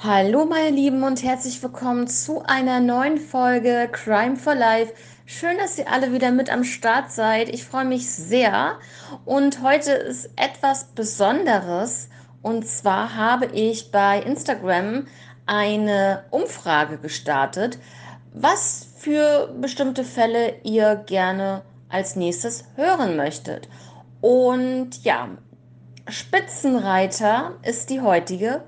[0.00, 4.92] Hallo meine Lieben und herzlich willkommen zu einer neuen Folge Crime for Life.
[5.26, 7.48] Schön, dass ihr alle wieder mit am Start seid.
[7.48, 8.78] Ich freue mich sehr
[9.24, 12.10] und heute ist etwas Besonderes
[12.42, 15.08] und zwar habe ich bei Instagram
[15.46, 17.80] eine Umfrage gestartet,
[18.32, 23.68] was für bestimmte Fälle ihr gerne als nächstes hören möchtet.
[24.20, 25.30] Und ja,
[26.06, 28.62] Spitzenreiter ist die heutige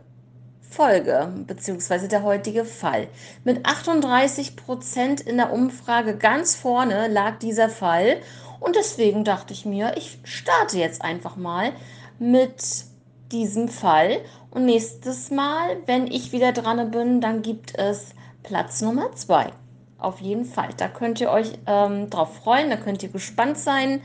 [0.71, 3.09] Folge beziehungsweise der heutige Fall.
[3.45, 8.19] Mit 38 Prozent in der Umfrage ganz vorne lag dieser Fall
[8.61, 11.73] und deswegen dachte ich mir, ich starte jetzt einfach mal
[12.19, 12.85] mit
[13.33, 14.21] diesem Fall
[14.51, 19.53] und nächstes Mal, wenn ich wieder dran bin, dann gibt es Platz Nummer zwei.
[19.99, 20.71] Auf jeden Fall.
[20.77, 24.01] Da könnt ihr euch ähm, drauf freuen, da könnt ihr gespannt sein.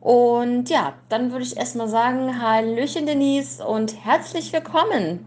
[0.00, 5.26] Und ja, dann würde ich erstmal sagen, Hallöchen Denise und herzlich willkommen.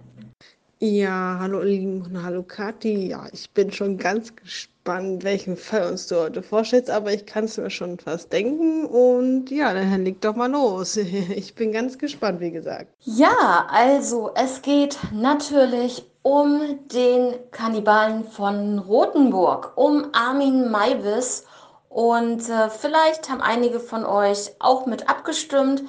[0.84, 3.10] Ja, hallo Lieben und hallo Kathi.
[3.10, 7.44] Ja, ich bin schon ganz gespannt, welchen Fall uns du heute vorstellst, aber ich kann
[7.44, 8.86] es mir schon fast denken.
[8.88, 10.98] Und ja, dann leg doch mal los.
[11.36, 12.88] Ich bin ganz gespannt, wie gesagt.
[13.02, 21.46] Ja, also es geht natürlich um den Kannibalen von Rothenburg, um Armin Maivis.
[21.90, 25.84] Und äh, vielleicht haben einige von euch auch mit abgestimmt.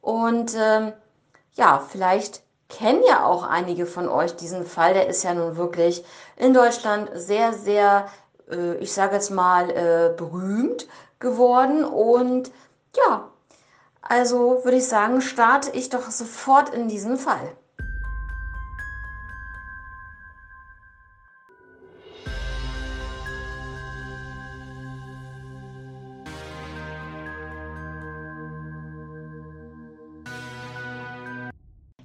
[0.00, 0.92] Und äh,
[1.52, 4.94] ja, vielleicht kennen ja auch einige von euch diesen Fall.
[4.94, 6.04] Der ist ja nun wirklich
[6.36, 8.08] in Deutschland sehr, sehr,
[8.50, 10.86] äh, ich sage jetzt mal, äh, berühmt
[11.18, 11.84] geworden.
[11.84, 12.50] Und
[12.96, 13.30] ja,
[14.02, 17.56] also würde ich sagen, starte ich doch sofort in diesen Fall.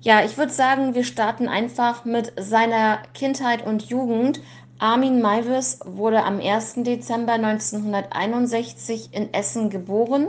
[0.04, 4.42] Ja, ich würde sagen, wir starten einfach mit seiner Kindheit und Jugend.
[4.78, 6.84] Armin Maivis wurde am 1.
[6.84, 10.28] Dezember 1961 in Essen geboren.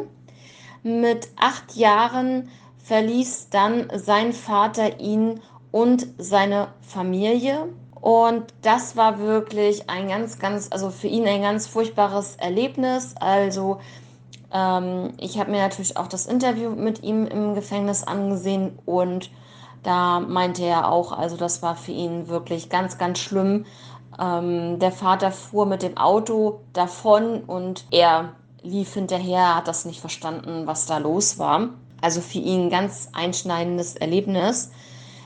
[0.84, 2.50] Mit acht Jahren
[2.84, 5.41] verließ dann sein Vater ihn
[5.72, 7.66] und seine Familie.
[8.00, 13.16] Und das war wirklich ein ganz, ganz, also für ihn ein ganz furchtbares Erlebnis.
[13.19, 13.81] Also
[14.53, 19.31] ähm, ich habe mir natürlich auch das Interview mit ihm im Gefängnis angesehen und
[19.84, 23.67] da meinte er auch, also das war für ihn wirklich ganz, ganz schlimm.
[24.19, 30.00] Ähm, der Vater fuhr mit dem Auto davon und er lief hinterher, hat das nicht
[30.00, 31.69] verstanden, was da los war.
[32.00, 34.71] Also für ihn ganz einschneidendes Erlebnis.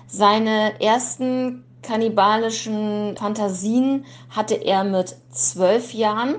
[0.06, 6.36] Seine ersten kannibalischen Fantasien hatte er mit zwölf Jahren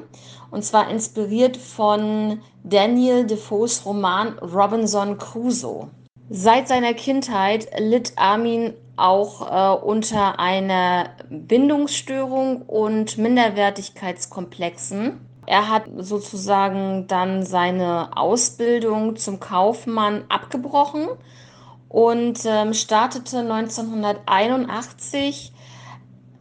[0.52, 5.88] und zwar inspiriert von Daniel Defoes Roman Robinson Crusoe.
[6.32, 15.22] Seit seiner Kindheit litt Armin auch äh, unter einer Bindungsstörung und Minderwertigkeitskomplexen.
[15.48, 21.08] Er hat sozusagen dann seine Ausbildung zum Kaufmann abgebrochen
[21.88, 25.52] und ähm, startete 1981,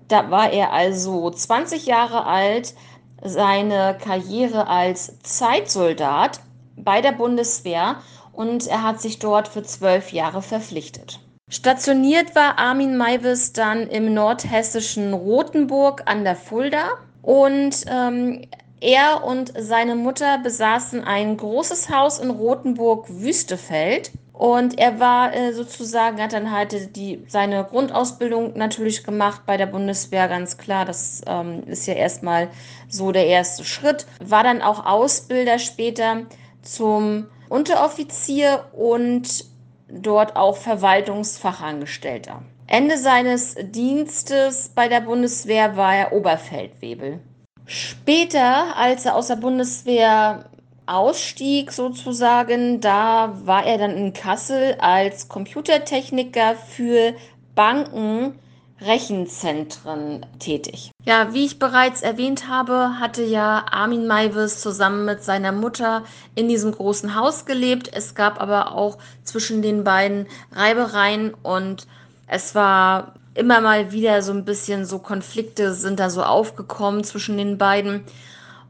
[0.08, 2.74] da war er also 20 Jahre alt,
[3.22, 6.40] seine Karriere als Zeitsoldat
[6.76, 7.96] bei der Bundeswehr
[8.38, 11.18] und er hat sich dort für zwölf Jahre verpflichtet.
[11.50, 16.90] Stationiert war Armin Maivis dann im nordhessischen Rothenburg an der Fulda
[17.22, 18.42] und ähm,
[18.80, 24.12] er und seine Mutter besaßen ein großes Haus in Rothenburg-Wüstefeld.
[24.34, 29.66] Und er war äh, sozusagen, hat dann halt die, seine Grundausbildung natürlich gemacht bei der
[29.66, 30.84] Bundeswehr, ganz klar.
[30.84, 32.50] Das ähm, ist ja erstmal
[32.88, 34.06] so der erste Schritt.
[34.20, 36.18] War dann auch Ausbilder später
[36.62, 39.44] zum Unteroffizier und
[39.88, 42.42] dort auch Verwaltungsfachangestellter.
[42.66, 47.20] Ende seines Dienstes bei der Bundeswehr war er Oberfeldwebel.
[47.64, 50.50] Später, als er aus der Bundeswehr
[50.86, 57.14] ausstieg sozusagen, da war er dann in Kassel als Computertechniker für
[57.54, 58.38] Banken
[58.80, 60.90] Rechenzentren tätig.
[61.04, 66.04] Ja, wie ich bereits erwähnt habe, hatte ja Armin Maivis zusammen mit seiner Mutter
[66.34, 67.90] in diesem großen Haus gelebt.
[67.92, 71.86] Es gab aber auch zwischen den beiden Reibereien und
[72.26, 77.36] es war immer mal wieder so ein bisschen so Konflikte sind da so aufgekommen zwischen
[77.36, 78.04] den beiden.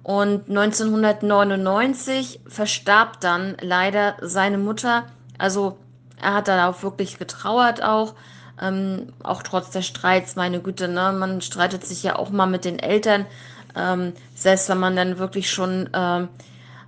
[0.02, 5.04] Und 1999 verstarb dann leider seine Mutter.
[5.37, 5.76] Also
[6.20, 8.14] er hat dann auch wirklich getrauert auch.
[8.60, 11.12] Ähm, auch trotz der Streits, meine Güte, ne?
[11.12, 13.26] man streitet sich ja auch mal mit den Eltern,
[13.76, 16.28] ähm, selbst wenn man dann wirklich schon ähm,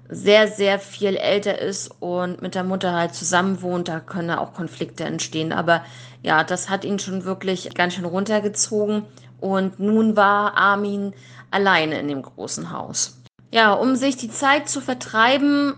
[0.08, 4.52] sehr, sehr viel älter ist und mit der Mutter halt zusammen wohnt, da können auch
[4.52, 5.52] Konflikte entstehen.
[5.52, 5.84] Aber
[6.22, 9.05] ja, das hat ihn schon wirklich ganz schön runtergezogen.
[9.40, 11.14] Und nun war Armin
[11.50, 13.20] alleine in dem großen Haus.
[13.52, 15.75] Ja, um sich die Zeit zu vertreiben,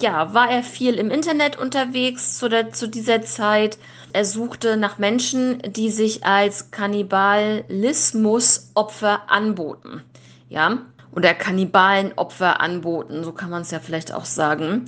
[0.00, 3.78] ja, war er viel im Internet unterwegs zu, der, zu dieser Zeit.
[4.12, 10.02] Er suchte nach Menschen, die sich als Kannibalismusopfer anboten.
[10.48, 10.78] Ja,
[11.12, 14.84] oder Kannibalenopfer anboten, so kann man es ja vielleicht auch sagen.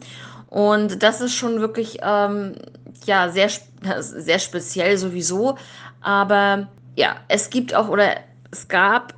[0.49, 2.55] Und das ist schon wirklich, ähm,
[3.07, 3.51] ja, sehr,
[4.01, 5.57] sehr speziell sowieso.
[6.01, 8.17] Aber ja, es gibt auch, oder
[8.51, 9.15] es gab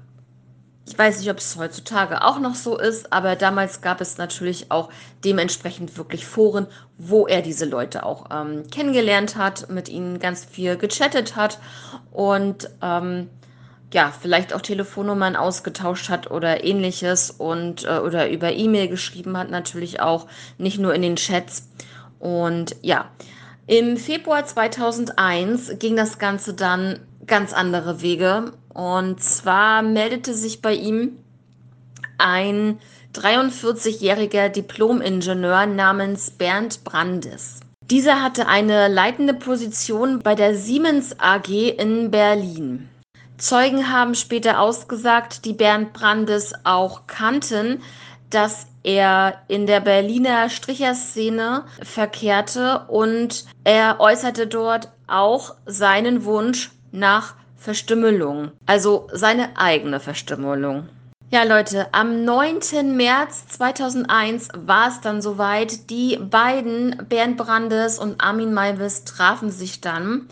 [0.91, 4.73] ich weiß nicht, ob es heutzutage auch noch so ist, aber damals gab es natürlich
[4.73, 4.89] auch
[5.25, 6.67] dementsprechend wirklich Foren,
[6.99, 11.61] wo er diese Leute auch ähm, kennengelernt hat, mit ihnen ganz viel gechattet hat
[12.11, 13.31] und ähm,
[13.93, 19.49] ja, vielleicht auch Telefonnummern ausgetauscht hat oder ähnliches und äh, oder über E-Mail geschrieben hat,
[19.49, 20.27] natürlich auch,
[20.59, 21.69] nicht nur in den Chats.
[22.19, 23.11] Und ja,
[23.69, 26.99] im Februar 2001 ging das Ganze dann
[27.31, 28.53] ganz andere Wege.
[28.75, 31.17] Und zwar meldete sich bei ihm
[32.19, 32.79] ein
[33.15, 37.61] 43-jähriger Diplom-Ingenieur namens Bernd Brandes.
[37.91, 42.89] Dieser hatte eine leitende Position bei der Siemens AG in Berlin.
[43.39, 47.83] Zeugen haben später ausgesagt, die Bernd Brandes auch kannten,
[48.29, 57.35] dass er in der Berliner Stricherszene verkehrte und er äußerte dort auch seinen Wunsch nach
[57.57, 60.89] Verstümmelung, also seine eigene Verstümmelung.
[61.33, 62.97] Ja, Leute, am 9.
[62.97, 65.89] März 2001 war es dann soweit.
[65.89, 70.27] Die beiden, Bernd Brandes und Armin Maivis, trafen sich dann.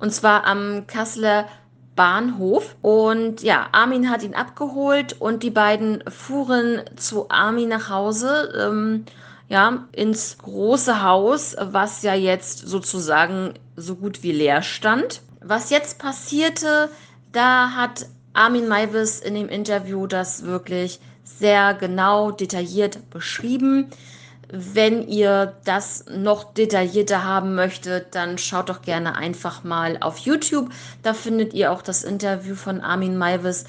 [0.00, 1.46] Und zwar am Kasseler
[1.94, 2.74] Bahnhof.
[2.82, 8.52] Und ja, Armin hat ihn abgeholt und die beiden fuhren zu Armin nach Hause.
[8.58, 9.04] Ähm,
[9.48, 15.22] ja, ins große Haus, was ja jetzt sozusagen so gut wie leer stand.
[15.42, 16.90] Was jetzt passierte,
[17.32, 23.90] da hat Armin Maivis in dem Interview das wirklich sehr genau detailliert beschrieben.
[24.52, 30.70] Wenn ihr das noch detaillierter haben möchtet, dann schaut doch gerne einfach mal auf YouTube.
[31.02, 33.64] Da findet ihr auch das Interview von Armin Maivis.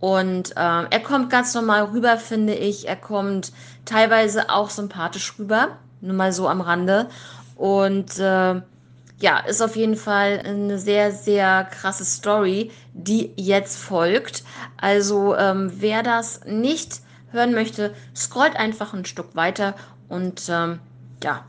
[0.00, 2.88] Und äh, er kommt ganz normal rüber, finde ich.
[2.88, 3.52] Er kommt
[3.84, 5.76] teilweise auch sympathisch rüber.
[6.00, 7.08] Nur mal so am Rande.
[7.56, 8.62] Und äh,
[9.22, 14.42] ja, ist auf jeden Fall eine sehr, sehr krasse Story, die jetzt folgt.
[14.76, 19.74] Also ähm, wer das nicht hören möchte, scrollt einfach ein Stück weiter
[20.08, 20.80] und ähm,
[21.22, 21.44] ja,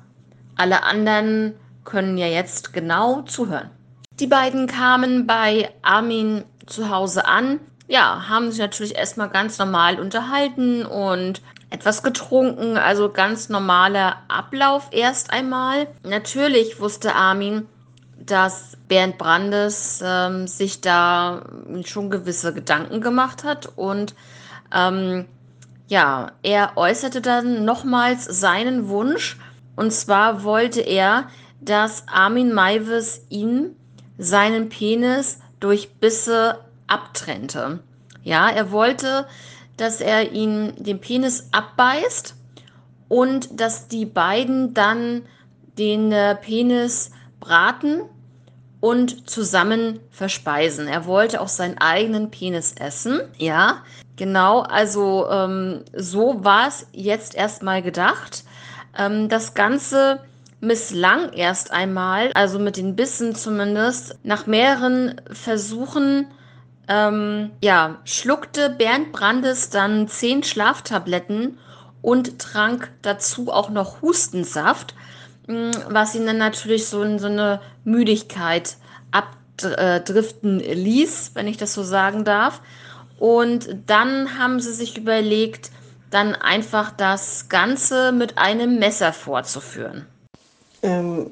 [0.56, 3.72] alle anderen können ja jetzt genau zuhören.
[4.20, 7.60] Die beiden kamen bei Armin zu Hause an.
[7.88, 11.42] Ja, haben sich natürlich erstmal ganz normal unterhalten und
[11.74, 15.88] etwas getrunken, also ganz normaler Ablauf erst einmal.
[16.04, 17.68] Natürlich wusste Armin,
[18.20, 21.42] dass Bernd Brandes ähm, sich da
[21.84, 24.14] schon gewisse Gedanken gemacht hat und
[24.72, 25.26] ähm,
[25.88, 29.38] ja, er äußerte dann nochmals seinen Wunsch
[29.76, 31.28] und zwar wollte er,
[31.60, 33.76] dass Armin Maivis ihm
[34.20, 37.80] seinen Penis durch Bisse abtrennte.
[38.22, 39.26] Ja, er wollte,
[39.78, 42.36] dass er ihn den Penis abbeißt
[43.10, 45.24] und dass die beiden dann
[45.78, 48.02] den äh, Penis braten
[48.80, 50.88] und zusammen verspeisen.
[50.88, 53.22] Er wollte auch seinen eigenen Penis essen.
[53.38, 53.84] Ja,
[54.18, 54.60] genau.
[54.60, 58.44] Also ähm, so war es jetzt erstmal gedacht.
[58.98, 60.20] Ähm, das Ganze
[60.60, 64.18] misslang erst einmal, also mit den Bissen zumindest.
[64.24, 66.28] Nach mehreren Versuchen
[66.88, 71.58] ähm, ja, schluckte Bernd Brandes dann zehn Schlaftabletten
[72.02, 74.94] und trank dazu auch noch Hustensaft,
[75.48, 78.76] mm, was ihn dann natürlich so in so eine Müdigkeit
[79.12, 82.62] abdriften ließ, wenn ich das so sagen darf.
[83.18, 85.72] Und dann haben sie sich überlegt,
[86.10, 90.06] dann einfach das Ganze mit einem Messer vorzuführen.
[90.82, 91.32] Ähm,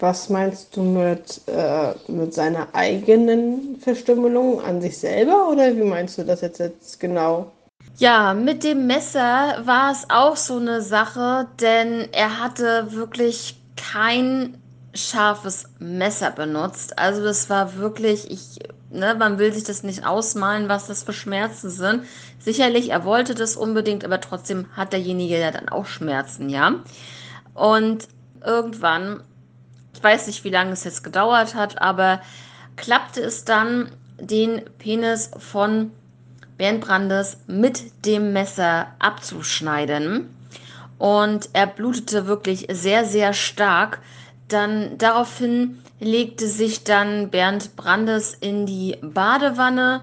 [0.00, 6.18] was meinst du mit, äh, mit seiner eigenen Verstümmelung an sich selber oder wie meinst
[6.18, 7.50] du das jetzt, jetzt genau?
[7.98, 14.58] Ja, mit dem Messer war es auch so eine Sache, denn er hatte wirklich kein
[14.94, 16.98] scharfes Messer benutzt.
[16.98, 18.58] Also das war wirklich, ich,
[18.90, 22.04] ne, man will sich das nicht ausmalen, was das für Schmerzen sind.
[22.38, 26.82] Sicherlich, er wollte das unbedingt, aber trotzdem hat derjenige ja dann auch Schmerzen, ja.
[27.54, 28.08] Und
[28.44, 29.22] irgendwann
[30.02, 32.20] ich weiß nicht, wie lange es jetzt gedauert hat, aber
[32.74, 35.92] klappte es dann, den Penis von
[36.58, 40.28] Bernd Brandes mit dem Messer abzuschneiden.
[40.98, 44.00] und er blutete wirklich sehr, sehr stark.
[44.48, 50.02] Dann daraufhin legte sich dann Bernd Brandes in die Badewanne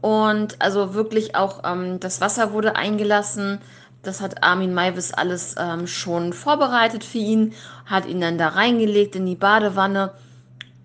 [0.00, 3.60] und also wirklich auch ähm, das Wasser wurde eingelassen.
[4.04, 7.54] Das hat Armin Maivis alles ähm, schon vorbereitet für ihn,
[7.86, 10.12] hat ihn dann da reingelegt in die Badewanne.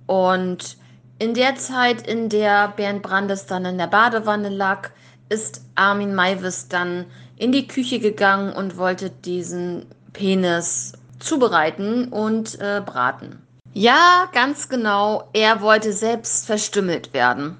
[0.07, 0.77] Und
[1.19, 4.89] in der Zeit, in der Bernd Brandes dann in der Badewanne lag,
[5.27, 7.05] ist Armin Maivis dann
[7.37, 13.41] in die Küche gegangen und wollte diesen Penis zubereiten und äh, braten.
[13.73, 17.57] Ja, ganz genau, er wollte selbst verstümmelt werden.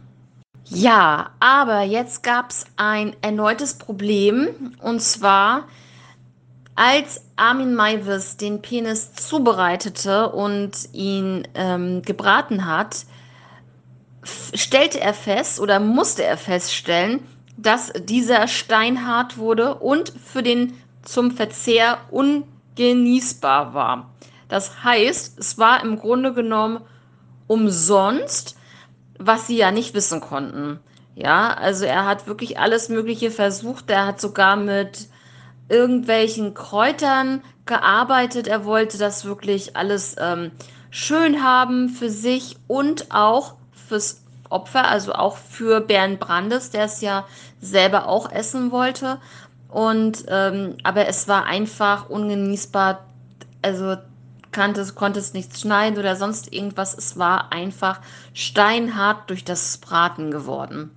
[0.72, 5.68] Ja, aber jetzt gab es ein erneutes Problem und zwar
[6.76, 13.06] als Armin Maivis den Penis zubereitete und ihn ähm, gebraten hat,
[14.54, 17.22] stellte er fest oder musste er feststellen,
[17.58, 24.12] dass dieser steinhart wurde und für den zum Verzehr ungenießbar war.
[24.48, 26.82] Das heißt, es war im Grunde genommen
[27.48, 28.56] umsonst,
[29.20, 30.80] was sie ja nicht wissen konnten.
[31.14, 33.90] Ja, also er hat wirklich alles Mögliche versucht.
[33.90, 35.10] Er hat sogar mit
[35.68, 38.48] irgendwelchen Kräutern gearbeitet.
[38.48, 40.52] Er wollte das wirklich alles ähm,
[40.90, 47.02] schön haben für sich und auch fürs Opfer, also auch für Bernd Brandes, der es
[47.02, 47.26] ja
[47.62, 49.20] selber auch essen wollte.
[49.68, 53.06] Und ähm, aber es war einfach ungenießbar.
[53.62, 53.98] Also
[54.54, 56.98] konnte, konnte es nichts schneiden oder sonst irgendwas.
[56.98, 58.02] Es war einfach
[58.34, 60.92] steinhart durch das Braten geworden.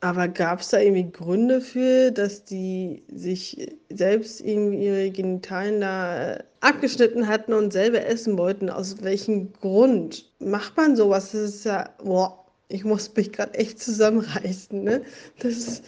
[0.00, 6.34] Aber gab es da irgendwie Gründe für, dass die sich selbst irgendwie ihre Genitalien da
[6.34, 8.70] äh, abgeschnitten hatten und selber essen wollten?
[8.70, 11.32] Aus welchem Grund macht man sowas?
[11.32, 15.02] Das ist ja, boah, ich muss mich gerade echt zusammenreißen, ne?
[15.40, 15.82] Dass,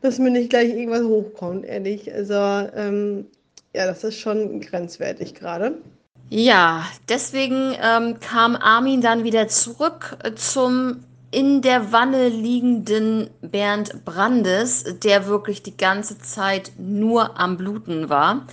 [0.00, 2.12] dass mir nicht gleich irgendwas hochkommt, ehrlich.
[2.12, 3.26] Also, ähm,
[3.74, 5.78] ja, das ist schon grenzwertig gerade.
[6.32, 14.04] Ja, deswegen ähm, kam Armin dann wieder zurück äh, zum in der Wanne liegenden Bernd
[14.04, 18.46] Brandes, der wirklich die ganze Zeit nur am Bluten war.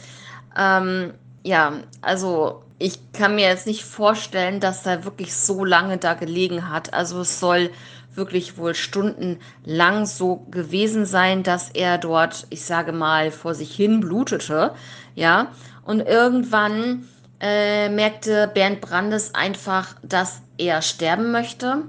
[0.57, 6.15] Ähm, ja, also ich kann mir jetzt nicht vorstellen, dass er wirklich so lange da
[6.15, 6.95] gelegen hat.
[6.95, 7.69] Also es soll
[8.13, 13.99] wirklich wohl stundenlang so gewesen sein, dass er dort, ich sage mal, vor sich hin
[13.99, 14.73] blutete.
[15.13, 15.51] Ja,
[15.83, 17.07] und irgendwann
[17.39, 21.83] äh, merkte Bernd Brandes einfach, dass er sterben möchte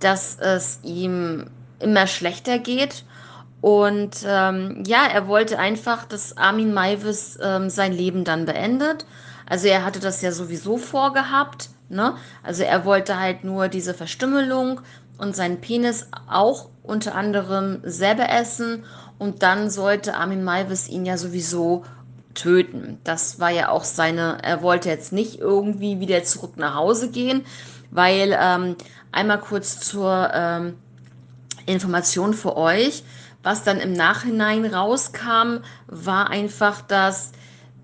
[0.00, 1.46] dass es ihm
[1.80, 3.04] immer schlechter geht.
[3.60, 9.06] Und ähm, ja, er wollte einfach, dass Armin Maivis ähm, sein Leben dann beendet.
[9.48, 11.70] Also er hatte das ja sowieso vorgehabt.
[11.88, 12.14] Ne?
[12.42, 14.80] Also er wollte halt nur diese Verstümmelung
[15.18, 18.84] und seinen Penis auch unter anderem selber essen.
[19.18, 21.84] Und dann sollte Armin Maivis ihn ja sowieso
[22.36, 23.00] töten.
[23.02, 27.44] Das war ja auch seine, er wollte jetzt nicht irgendwie wieder zurück nach Hause gehen,
[27.90, 28.76] weil ähm,
[29.16, 30.76] Einmal kurz zur ähm,
[31.64, 33.02] Information für euch.
[33.42, 37.32] Was dann im Nachhinein rauskam, war einfach, dass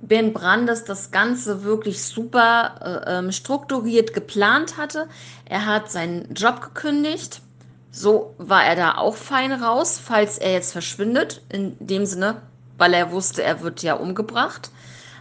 [0.02, 5.09] Ben Brandes das Ganze wirklich super äh, ähm, strukturiert geplant hatte.
[5.47, 7.40] Er hat seinen Job gekündigt.
[7.90, 11.40] So war er da auch fein raus, falls er jetzt verschwindet.
[11.49, 12.42] In dem Sinne,
[12.82, 14.70] weil er wusste, er wird ja umgebracht,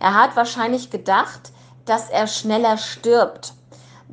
[0.00, 1.51] Er hat wahrscheinlich gedacht,
[1.84, 3.54] dass er schneller stirbt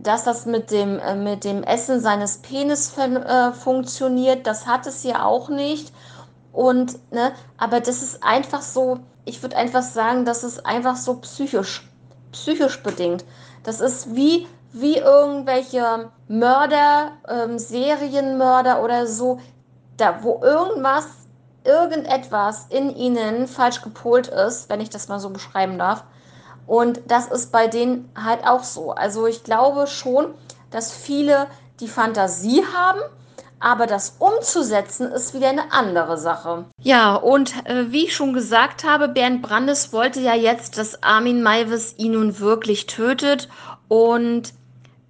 [0.04, 5.04] dass das mit dem, äh, mit dem Essen seines Penis äh, funktioniert, das hat es
[5.04, 5.94] ja auch nicht.
[6.52, 11.16] Und, ne, aber das ist einfach so, ich würde einfach sagen, das ist einfach so
[11.16, 11.88] psychisch,
[12.32, 13.26] psychisch bedingt.
[13.64, 19.40] Das ist wie, wie irgendwelche Mörder, ähm, Serienmörder oder so,
[19.98, 21.08] da wo irgendwas,
[21.66, 26.04] irgendetwas in ihnen falsch gepolt ist, wenn ich das mal so beschreiben darf.
[26.70, 28.92] Und das ist bei denen halt auch so.
[28.92, 30.36] Also ich glaube schon,
[30.70, 31.48] dass viele
[31.80, 33.00] die Fantasie haben,
[33.60, 36.66] aber das umzusetzen ist wieder eine andere Sache.
[36.84, 41.42] Ja, und äh, wie ich schon gesagt habe, Bernd Brandes wollte ja jetzt, dass Armin
[41.42, 43.50] Maivis ihn nun wirklich tötet.
[43.88, 44.54] Und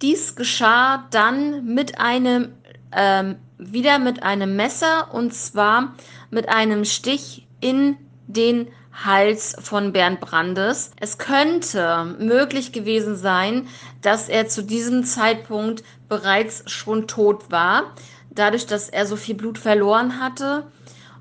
[0.00, 2.54] dies geschah dann mit einem,
[2.96, 5.92] ähm, wieder mit einem Messer und zwar
[6.30, 7.98] mit einem Stich in
[8.28, 8.68] den
[9.04, 10.90] Hals von Bernd Brandes.
[11.00, 13.68] Es könnte möglich gewesen sein,
[14.02, 17.94] dass er zu diesem Zeitpunkt bereits schon tot war,
[18.30, 20.66] dadurch, dass er so viel Blut verloren hatte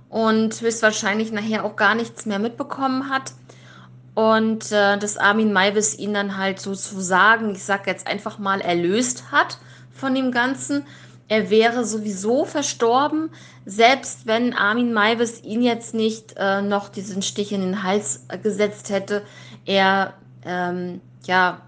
[0.09, 3.33] und höchstwahrscheinlich nachher auch gar nichts mehr mitbekommen hat.
[4.15, 9.31] Und äh, dass Armin Maivis ihn dann halt sozusagen, ich sag jetzt einfach mal, erlöst
[9.31, 9.59] hat
[9.91, 10.83] von dem Ganzen
[11.29, 13.29] er wäre sowieso verstorben,
[13.65, 18.89] selbst wenn Armin Maivis ihn jetzt nicht äh, noch diesen Stich in den Hals gesetzt
[18.89, 19.21] hätte.
[19.65, 21.61] Er ähm, ja,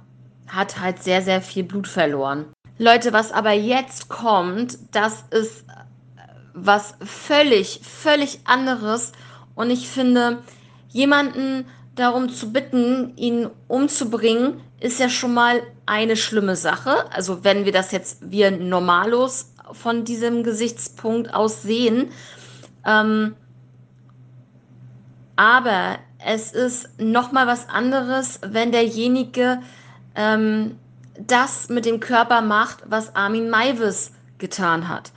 [0.47, 2.45] hat halt sehr, sehr viel Blut verloren.
[2.79, 6.21] Leute, was aber jetzt kommt, das ist äh,
[6.55, 9.11] was völlig, völlig anderes.
[9.53, 10.39] Und ich finde,
[10.89, 17.11] jemanden darum zu bitten, ihn umzubringen, ist ja schon mal eine schlimme Sache.
[17.11, 22.09] Also wenn wir das jetzt wir normalos von diesem Gesichtspunkt aus sehen.
[22.85, 23.35] Ähm,
[25.35, 29.59] aber es ist noch mal was anderes, wenn derjenige
[30.15, 30.77] ähm,
[31.19, 35.11] das mit dem Körper macht, was Armin Maivis getan hat.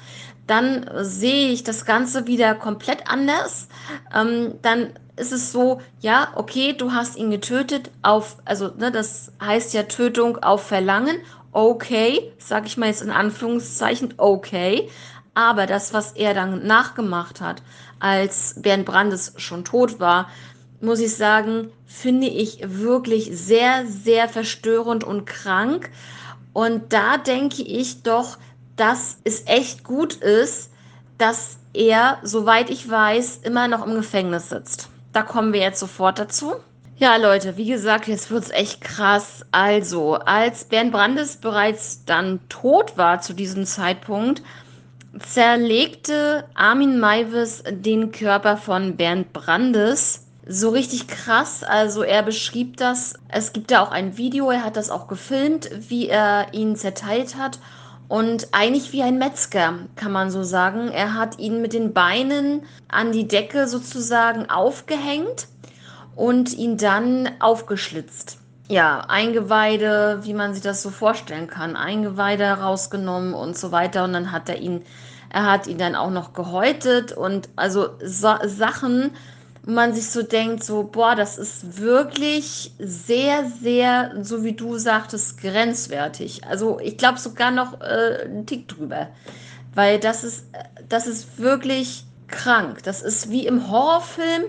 [0.47, 3.69] Dann sehe ich das Ganze wieder komplett anders.
[4.15, 9.33] Ähm, dann ist es so, ja, okay, du hast ihn getötet auf, also ne, das
[9.41, 11.17] heißt ja Tötung auf Verlangen
[11.55, 14.91] okay, sag ich mal jetzt in Anführungszeichen, okay.
[15.35, 17.63] Aber das, was er dann nachgemacht hat,
[17.99, 20.29] als Bernd Brandes schon tot war,
[20.81, 25.91] muss ich sagen, finde ich wirklich sehr, sehr verstörend und krank.
[26.53, 28.37] Und da denke ich doch,
[28.77, 30.71] dass es echt gut ist,
[31.19, 34.89] dass er, soweit ich weiß, immer noch im Gefängnis sitzt.
[35.13, 36.55] Da kommen wir jetzt sofort dazu.
[36.97, 39.45] Ja, Leute, wie gesagt, jetzt wird's echt krass.
[39.51, 44.43] Also, als Bernd Brandes bereits dann tot war zu diesem Zeitpunkt,
[45.19, 50.29] zerlegte Armin Maivis den Körper von Bernd Brandes.
[50.47, 51.65] So richtig krass.
[51.65, 53.15] Also, er beschrieb das.
[53.27, 57.35] Es gibt da auch ein Video, er hat das auch gefilmt, wie er ihn zerteilt
[57.37, 57.59] hat.
[58.07, 60.93] Und eigentlich wie ein Metzger, kann man so sagen.
[60.93, 65.49] Er hat ihn mit den Beinen an die Decke sozusagen aufgehängt
[66.17, 68.39] und ihn dann aufgeschlitzt.
[68.69, 74.05] Ja, Eingeweide, wie man sich das so vorstellen kann, Eingeweide rausgenommen und so weiter.
[74.05, 74.83] Und dann hat er ihn,
[75.29, 79.11] er hat ihn dann auch noch gehäutet und also so, Sachen,
[79.65, 84.79] wo man sich so denkt, so, boah, das ist wirklich sehr, sehr, so wie du
[84.79, 86.47] sagtest, grenzwertig.
[86.47, 89.09] Also ich glaube sogar noch äh, einen Tick drüber.
[89.75, 90.47] Weil das ist,
[90.89, 92.83] das ist wirklich krank.
[92.85, 94.45] Das ist wie im Horrorfilm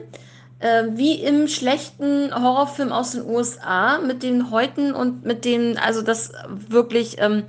[0.60, 6.02] äh, wie im schlechten Horrorfilm aus den USA mit den Häuten und mit den, also
[6.02, 7.44] das wirklich, ähm,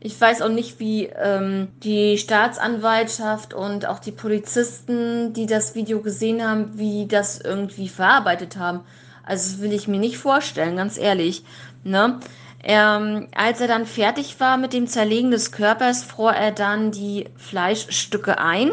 [0.00, 6.00] ich weiß auch nicht, wie ähm, die Staatsanwaltschaft und auch die Polizisten, die das Video
[6.00, 8.80] gesehen haben, wie das irgendwie verarbeitet haben.
[9.24, 11.44] Also das will ich mir nicht vorstellen, ganz ehrlich.
[11.84, 12.18] Ne?
[12.64, 17.28] Ähm, als er dann fertig war mit dem Zerlegen des Körpers, fror er dann die
[17.36, 18.72] Fleischstücke ein,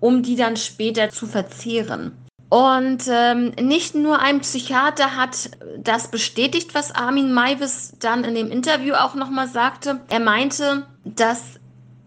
[0.00, 2.25] um die dann später zu verzehren.
[2.48, 8.50] Und ähm, nicht nur ein Psychiater hat das bestätigt, was Armin Maivis dann in dem
[8.52, 10.00] Interview auch nochmal sagte.
[10.08, 11.42] Er meinte, dass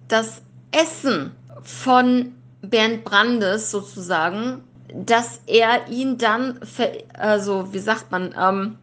[0.08, 6.60] das Essen von Bernd Brandes sozusagen, dass er ihn dann,
[7.13, 8.78] also wie sagt man, ähm,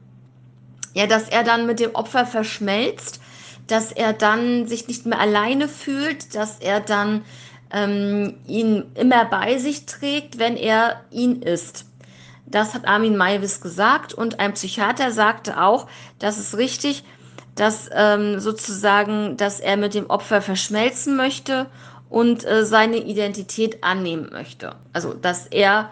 [0.95, 3.21] ja, dass er dann mit dem Opfer verschmelzt,
[3.67, 7.25] dass er dann sich nicht mehr alleine fühlt, dass er dann
[7.73, 11.87] ähm, ihn immer bei sich trägt, wenn er ihn isst.
[12.47, 17.05] Das hat Armin Maivis gesagt und ein Psychiater sagte auch, das ist richtig,
[17.57, 21.67] dass ähm, sozusagen, dass er mit dem Opfer verschmelzen möchte
[22.09, 24.77] und äh, seine Identität annehmen möchte.
[24.93, 25.91] Also, dass er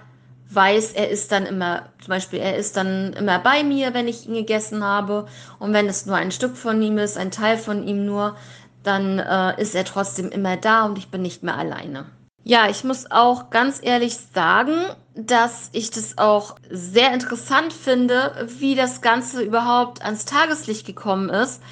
[0.51, 4.29] weiß, er ist dann immer, zum Beispiel, er ist dann immer bei mir, wenn ich
[4.29, 5.27] ihn gegessen habe.
[5.59, 8.37] Und wenn es nur ein Stück von ihm ist, ein Teil von ihm nur,
[8.85, 12.07] dann äh, ist er trotzdem immer da und ich bin nicht mehr alleine.
[12.45, 14.75] Ja, ich muss auch ganz ehrlich sagen,
[15.15, 21.63] dass ich das auch sehr interessant finde, wie das Ganze überhaupt ans Tageslicht gekommen ist.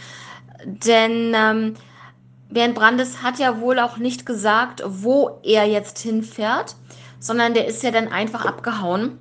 [0.65, 1.75] Denn ähm,
[2.49, 6.77] Bernd Brandes hat ja wohl auch nicht gesagt, wo er jetzt hinfährt,
[7.19, 9.19] sondern der ist ja dann einfach abgehauen.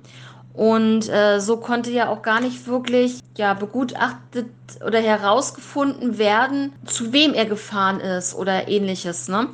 [0.54, 4.50] Und äh, so konnte ja auch gar nicht wirklich ja, begutachtet
[4.84, 9.28] oder herausgefunden werden, zu wem er gefahren ist oder ähnliches.
[9.28, 9.48] Ne?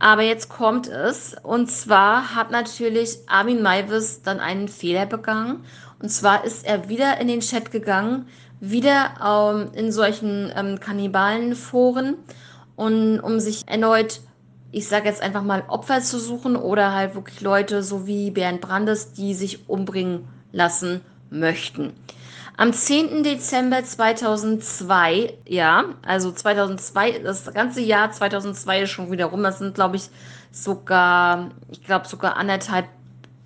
[0.00, 1.36] Aber jetzt kommt es.
[1.42, 5.64] Und zwar hat natürlich Armin Maivis dann einen Fehler begangen.
[6.00, 8.26] Und zwar ist er wieder in den Chat gegangen,
[8.60, 12.16] wieder ähm, in solchen ähm, Kannibalenforen,
[12.78, 14.20] und, um sich erneut,
[14.70, 18.60] ich sage jetzt einfach mal, Opfer zu suchen oder halt wirklich Leute so wie Bernd
[18.60, 21.94] Brandes, die sich umbringen lassen möchten.
[22.58, 23.22] Am 10.
[23.22, 29.44] Dezember 2002, ja, also 2002, das ganze Jahr 2002 ist schon wieder rum.
[29.44, 30.10] Das sind, glaube ich,
[30.50, 32.88] sogar, ich glaube sogar anderthalb,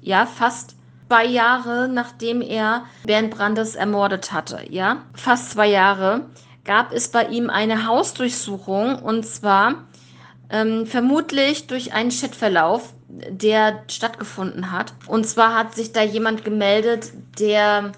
[0.00, 0.76] ja, fast
[1.08, 6.22] zwei Jahre, nachdem er Bernd Brandes ermordet hatte, ja, fast zwei Jahre,
[6.64, 9.84] gab es bei ihm eine Hausdurchsuchung und zwar
[10.48, 14.94] ähm, vermutlich durch einen Chatverlauf, der stattgefunden hat.
[15.06, 17.92] Und zwar hat sich da jemand gemeldet, der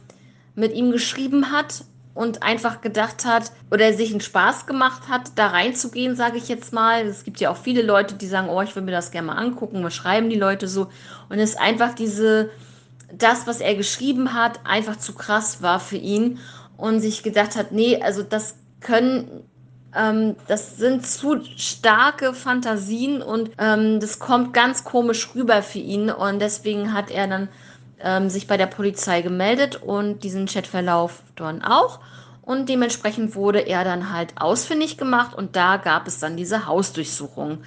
[0.54, 5.48] mit ihm geschrieben hat und einfach gedacht hat oder sich einen Spaß gemacht hat, da
[5.48, 7.06] reinzugehen, sage ich jetzt mal.
[7.06, 9.36] Es gibt ja auch viele Leute, die sagen, oh, ich will mir das gerne mal
[9.36, 10.88] angucken, was schreiben die Leute so.
[11.28, 12.50] Und es ist einfach diese,
[13.12, 16.38] das, was er geschrieben hat, einfach zu krass war für ihn
[16.76, 19.42] und sich gedacht hat, nee, also das können,
[19.96, 26.10] ähm, das sind zu starke Fantasien und ähm, das kommt ganz komisch rüber für ihn
[26.10, 27.48] und deswegen hat er dann
[28.00, 32.00] ähm, sich bei der Polizei gemeldet und diesen Chatverlauf dann auch.
[32.42, 37.64] Und dementsprechend wurde er dann halt ausfindig gemacht und da gab es dann diese Hausdurchsuchung.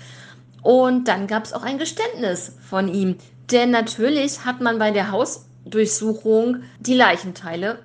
[0.61, 3.17] Und dann gab es auch ein Geständnis von ihm.
[3.51, 7.79] Denn natürlich hat man bei der Hausdurchsuchung die Leichenteile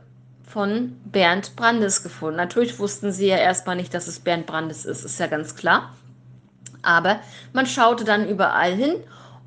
[0.53, 2.37] von Bernd Brandes gefunden.
[2.37, 5.95] Natürlich wussten sie ja erstmal nicht, dass es Bernd Brandes ist, ist ja ganz klar.
[6.83, 7.21] Aber
[7.53, 8.97] man schaute dann überall hin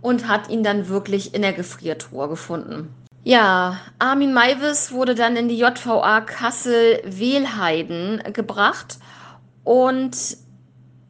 [0.02, 2.94] und hat ihn dann wirklich in der Gefriertruhe gefunden.
[3.24, 8.98] Ja, Armin Maivis wurde dann in die JVA Kassel-Wehlheiden gebracht
[9.64, 10.38] und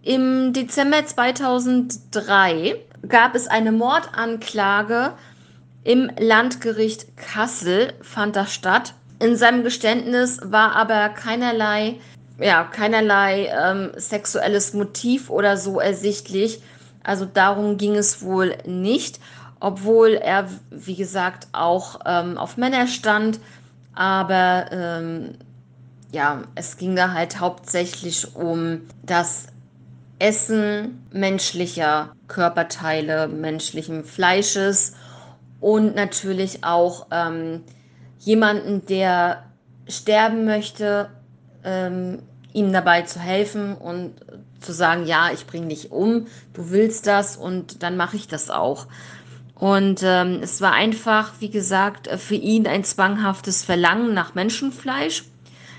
[0.02, 2.78] im Dezember 2003
[3.08, 5.14] gab es eine Mordanklage
[5.84, 8.94] im Landgericht Kassel, fand das statt.
[9.20, 11.96] In seinem Geständnis war aber keinerlei,
[12.40, 16.62] ja, keinerlei ähm, sexuelles Motiv oder so ersichtlich.
[17.04, 19.20] Also darum ging es wohl nicht,
[19.60, 23.40] obwohl er, wie gesagt, auch ähm, auf Männer stand.
[23.94, 25.36] Aber ähm,
[26.12, 29.48] ja, es ging da halt hauptsächlich um das
[30.20, 34.94] Essen menschlicher Körperteile, menschlichen Fleisches
[35.62, 37.64] und natürlich auch ähm,
[38.26, 39.44] jemanden, der
[39.88, 41.10] sterben möchte,
[41.64, 44.16] ähm, ihm dabei zu helfen und
[44.62, 48.50] zu sagen, ja, ich bringe dich um, du willst das und dann mache ich das
[48.50, 48.88] auch.
[49.54, 55.24] Und ähm, es war einfach, wie gesagt, für ihn ein zwanghaftes Verlangen nach Menschenfleisch,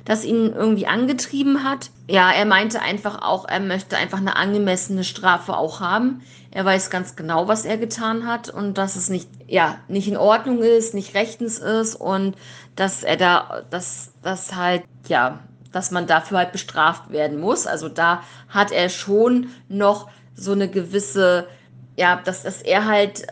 [0.07, 1.91] das ihn irgendwie angetrieben hat.
[2.09, 6.23] Ja, er meinte einfach auch, er möchte einfach eine angemessene Strafe auch haben.
[6.53, 10.17] Er weiß ganz genau, was er getan hat und dass es nicht, ja, nicht in
[10.17, 12.37] Ordnung ist, nicht rechtens ist und
[12.77, 15.41] dass er da, dass das halt, ja,
[15.73, 17.67] dass man dafür halt bestraft werden muss.
[17.67, 21.49] Also da hat er schon noch so eine gewisse,
[21.97, 23.27] ja, dass, dass er halt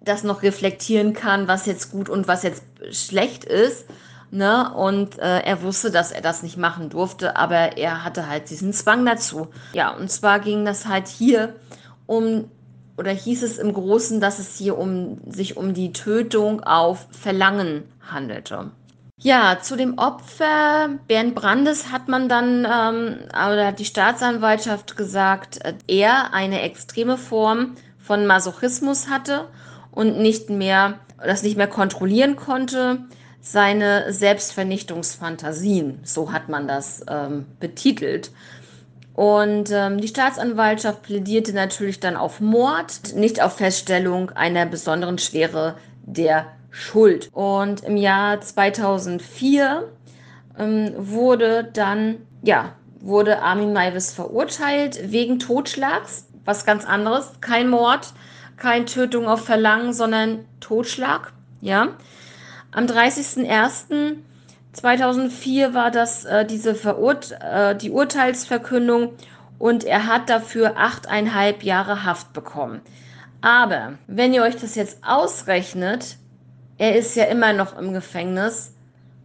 [0.00, 3.86] das noch reflektieren kann, was jetzt gut und was jetzt schlecht ist.
[4.34, 4.74] Ne?
[4.74, 8.72] Und äh, er wusste, dass er das nicht machen durfte, aber er hatte halt diesen
[8.72, 9.46] Zwang dazu.
[9.74, 11.54] Ja, und zwar ging das halt hier
[12.06, 12.46] um,
[12.96, 17.84] oder hieß es im Großen, dass es hier um sich um die Tötung auf Verlangen
[18.10, 18.72] handelte.
[19.20, 25.64] Ja, zu dem Opfer Bernd Brandes hat man dann, ähm, oder hat die Staatsanwaltschaft gesagt,
[25.64, 29.46] äh, er eine extreme Form von Masochismus hatte
[29.92, 30.94] und nicht mehr,
[31.24, 33.04] das nicht mehr kontrollieren konnte,
[33.44, 38.30] seine Selbstvernichtungsfantasien, so hat man das ähm, betitelt.
[39.12, 45.76] Und ähm, die Staatsanwaltschaft plädierte natürlich dann auf Mord, nicht auf Feststellung einer besonderen Schwere
[46.04, 47.28] der Schuld.
[47.32, 49.92] Und im Jahr 2004
[50.58, 56.26] ähm, wurde dann, ja, wurde Armin Maivis verurteilt wegen Totschlags.
[56.46, 58.14] Was ganz anderes, kein Mord,
[58.56, 61.88] kein Tötung auf Verlangen, sondern Totschlag, ja.
[62.74, 69.12] Am 30.01.2004 war das äh, diese Verurt äh, die Urteilsverkündung
[69.60, 72.80] und er hat dafür achteinhalb Jahre Haft bekommen.
[73.40, 76.16] Aber wenn ihr euch das jetzt ausrechnet,
[76.76, 78.72] er ist ja immer noch im Gefängnis.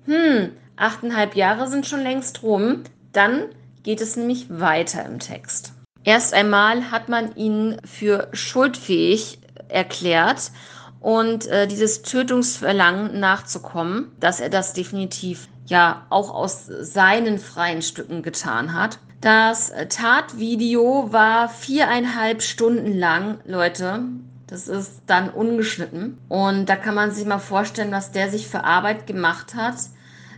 [0.06, 2.84] Hm, achteinhalb Jahre sind schon längst rum.
[3.14, 3.46] Dann
[3.82, 5.74] geht es nämlich weiter im Text.
[6.04, 10.52] Erst einmal hat man ihn für schuldfähig erklärt
[11.00, 18.24] und äh, dieses Tötungsverlangen nachzukommen, dass er das definitiv ja auch aus seinen freien Stücken
[18.24, 19.00] getan hat.
[19.22, 24.04] Das Tatvideo war viereinhalb Stunden lang, Leute.
[24.48, 26.18] Das ist dann ungeschnitten.
[26.28, 29.76] Und da kann man sich mal vorstellen, was der sich für Arbeit gemacht hat,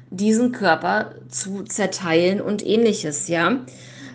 [0.10, 3.58] diesen Körper zu zerteilen und ähnliches, ja.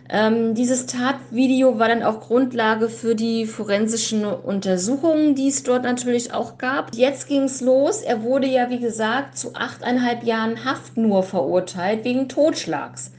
[0.08, 6.32] Ähm, dieses Tatvideo war dann auch Grundlage für die forensischen Untersuchungen, die es dort natürlich
[6.32, 6.94] auch gab.
[6.94, 8.02] Jetzt ging es los.
[8.02, 13.10] Er wurde ja, wie gesagt, zu achteinhalb Jahren Haft nur verurteilt wegen Totschlags.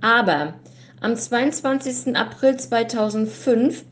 [0.00, 0.54] Aber
[1.00, 2.16] am 22.
[2.16, 3.84] April 2005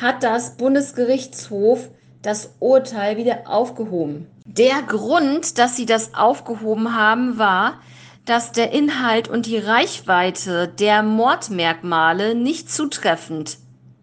[0.00, 1.88] hat das Bundesgerichtshof
[2.22, 4.26] das Urteil wieder aufgehoben.
[4.44, 7.80] Der Grund, dass sie das aufgehoben haben, war,
[8.28, 13.56] dass der Inhalt und die Reichweite der Mordmerkmale nicht zutreffend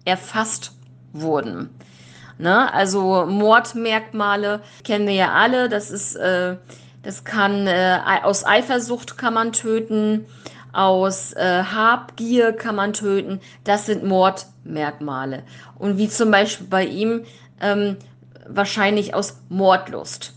[0.04, 0.72] erfasst
[1.14, 1.70] wurden.
[2.40, 2.74] Ne?
[2.74, 5.70] Also Mordmerkmale kennen wir ja alle.
[5.70, 6.58] Das ist, äh,
[7.04, 10.26] das kann äh, aus Eifersucht kann man töten,
[10.74, 13.40] aus äh, Habgier kann man töten.
[13.64, 15.44] Das sind Mordmerkmale.
[15.78, 17.26] Und wie zum Beispiel bei ihm
[17.62, 17.98] ähm,
[18.48, 20.34] wahrscheinlich aus Mordlust.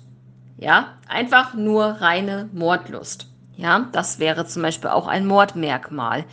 [0.58, 3.27] Ja, einfach nur reine Mordlust.
[3.58, 6.24] Ja, das wäre zum Beispiel auch ein Mordmerkmal.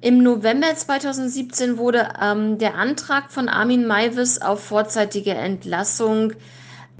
[0.00, 6.32] Im November 2017 wurde ähm, der Antrag von Armin Maivis auf vorzeitige Entlassung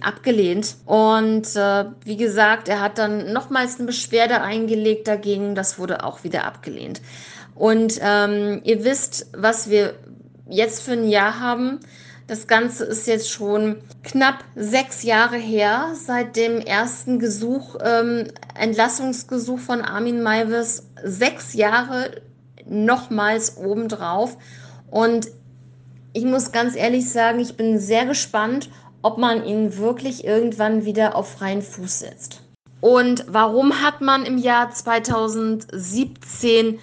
[0.03, 0.77] abgelehnt.
[0.85, 5.55] Und äh, wie gesagt, er hat dann nochmals eine Beschwerde eingelegt dagegen.
[5.55, 7.01] Das wurde auch wieder abgelehnt.
[7.55, 9.95] Und ähm, ihr wisst, was wir
[10.51, 11.81] jetzt für ein Jahr haben.
[12.27, 19.59] Das Ganze ist jetzt schon knapp sechs Jahre her, seit dem ersten Gesuch, ähm, Entlassungsgesuch
[19.59, 20.89] von Armin Maivis.
[21.03, 22.23] Sechs Jahre
[22.67, 24.39] nochmals obendrauf.
[24.91, 25.29] Und
[26.15, 28.71] ich muss ganz ehrlich sagen, ich bin sehr gespannt,
[29.03, 32.41] ob man ihn wirklich irgendwann wieder auf freien Fuß setzt.
[32.81, 36.79] Und warum hat man im Jahr 2017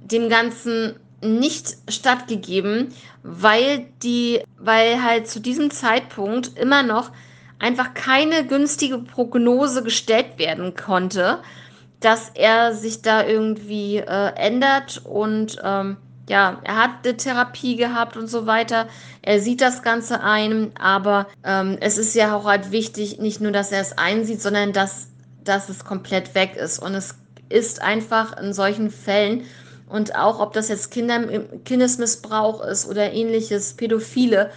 [0.00, 2.94] dem Ganzen nicht stattgegeben?
[3.22, 7.10] Weil die, weil halt zu diesem Zeitpunkt immer noch
[7.58, 11.40] einfach keine günstige Prognose gestellt werden konnte,
[12.00, 15.98] dass er sich da irgendwie äh, ändert und ähm,
[16.30, 18.86] ja, er hat eine Therapie gehabt und so weiter.
[19.20, 23.50] Er sieht das Ganze ein, aber ähm, es ist ja auch halt wichtig, nicht nur,
[23.50, 25.08] dass er es einsieht, sondern dass,
[25.42, 26.78] dass es komplett weg ist.
[26.78, 27.16] Und es
[27.48, 29.42] ist einfach in solchen Fällen
[29.90, 31.20] und auch ob das jetzt Kinder,
[31.64, 34.50] Kindesmissbrauch ist oder ähnliches, Pädophile,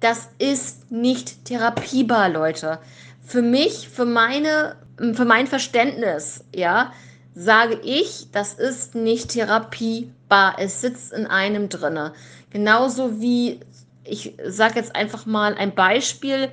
[0.00, 2.78] das ist nicht therapiebar, Leute.
[3.24, 4.76] Für mich, für meine,
[5.12, 6.92] für mein Verständnis, ja,
[7.34, 10.56] sage ich, das ist nicht therapiebar.
[10.58, 12.12] Es sitzt in einem drinne.
[12.50, 13.60] Genauso wie,
[14.04, 16.50] ich sage jetzt einfach mal ein Beispiel.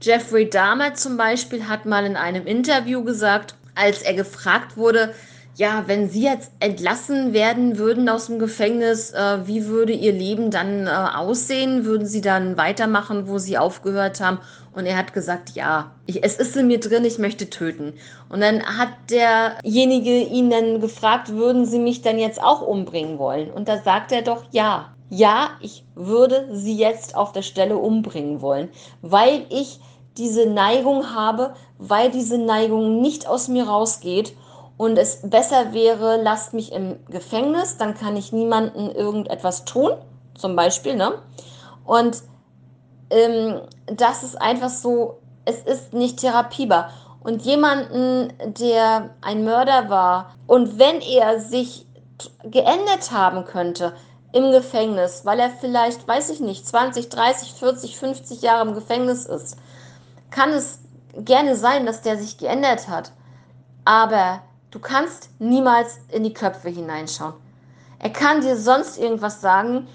[0.00, 5.14] Jeffrey Dahmer zum Beispiel hat mal in einem Interview gesagt, als er gefragt wurde,
[5.56, 10.50] ja, wenn Sie jetzt entlassen werden würden aus dem Gefängnis, äh, wie würde Ihr Leben
[10.50, 11.86] dann äh, aussehen?
[11.86, 14.38] Würden Sie dann weitermachen, wo Sie aufgehört haben?
[14.74, 17.94] Und er hat gesagt, ja, ich, es ist in mir drin, ich möchte töten.
[18.28, 23.50] Und dann hat derjenige ihn dann gefragt, würden Sie mich dann jetzt auch umbringen wollen?
[23.50, 24.92] Und da sagt er doch, ja.
[25.08, 28.68] Ja, ich würde Sie jetzt auf der Stelle umbringen wollen,
[29.02, 29.78] weil ich
[30.18, 34.34] diese Neigung habe, weil diese Neigung nicht aus mir rausgeht
[34.76, 39.92] und es besser wäre, lasst mich im Gefängnis, dann kann ich niemandem irgendetwas tun,
[40.36, 41.12] zum Beispiel, ne?
[41.84, 42.22] Und
[43.10, 46.90] ähm, das ist einfach so, es ist nicht therapiebar.
[47.20, 51.86] Und jemanden, der ein Mörder war, und wenn er sich
[52.44, 53.94] geändert haben könnte
[54.32, 59.26] im Gefängnis, weil er vielleicht, weiß ich nicht, 20, 30, 40, 50 Jahre im Gefängnis
[59.26, 59.56] ist,
[60.30, 60.80] kann es
[61.16, 63.12] gerne sein, dass der sich geändert hat.
[63.84, 64.40] Aber
[64.76, 67.32] Du kannst niemals in die Köpfe hineinschauen.
[67.98, 69.88] Er kann dir sonst irgendwas sagen,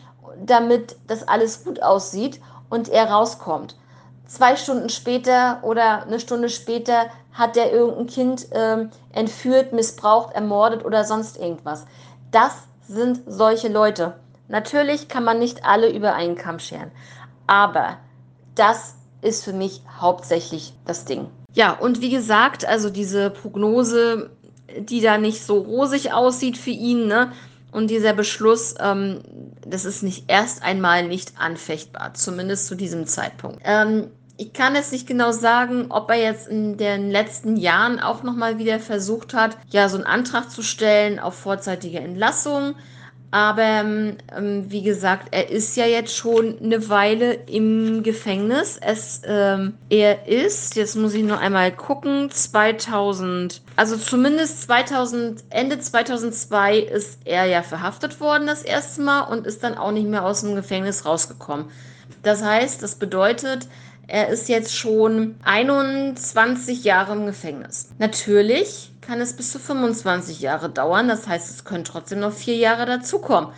[0.44, 2.42] damit das alles gut aussieht
[2.72, 3.76] und er rauskommt.
[4.26, 10.84] Zwei Stunden später oder eine Stunde später hat er irgendein Kind ähm, entführt, missbraucht, ermordet
[10.84, 11.86] oder sonst irgendwas.
[12.32, 12.54] Das
[12.88, 14.16] sind solche Leute.
[14.48, 16.90] Natürlich kann man nicht alle über einen Kamm scheren,
[17.46, 17.98] aber
[18.56, 21.28] das ist für mich hauptsächlich das Ding.
[21.54, 24.32] Ja, und wie gesagt, also diese Prognose
[24.80, 27.32] die da nicht so rosig aussieht für ihn, ne?
[27.72, 29.22] Und dieser Beschluss, ähm,
[29.66, 33.62] das ist nicht erst einmal nicht anfechtbar, zumindest zu diesem Zeitpunkt.
[33.64, 34.08] Ähm,
[34.38, 38.58] ich kann jetzt nicht genau sagen, ob er jetzt in den letzten Jahren auch nochmal
[38.58, 42.76] wieder versucht hat, ja, so einen Antrag zu stellen auf vorzeitige Entlassung.
[43.34, 44.18] Aber ähm,
[44.68, 48.78] wie gesagt, er ist ja jetzt schon eine Weile im Gefängnis.
[48.82, 55.80] Es, ähm, er ist, jetzt muss ich nur einmal gucken, 2000, also zumindest 2000, Ende
[55.80, 60.26] 2002 ist er ja verhaftet worden das erste Mal und ist dann auch nicht mehr
[60.26, 61.68] aus dem Gefängnis rausgekommen.
[62.24, 63.68] Das heißt, das bedeutet,
[64.12, 67.92] er ist jetzt schon 21 Jahre im Gefängnis.
[67.98, 71.08] Natürlich kann es bis zu 25 Jahre dauern.
[71.08, 73.54] Das heißt, es können trotzdem noch vier Jahre dazukommen.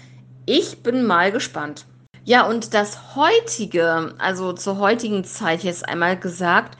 [0.45, 1.85] Ich bin mal gespannt.
[2.23, 6.77] Ja, und das heutige, also zur heutigen Zeit jetzt einmal gesagt,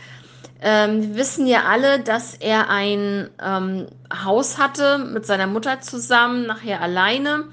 [0.62, 3.88] ähm, wir wissen ja alle, dass er ein ähm,
[4.24, 7.46] Haus hatte mit seiner Mutter zusammen, nachher alleine.